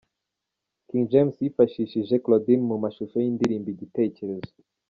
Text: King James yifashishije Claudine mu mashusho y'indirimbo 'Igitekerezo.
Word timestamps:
King 0.87 1.05
James 1.11 1.35
yifashishije 1.43 2.13
Claudine 2.23 2.63
mu 2.71 2.77
mashusho 2.83 3.15
y'indirimbo 3.23 3.67
'Igitekerezo. 3.69 4.53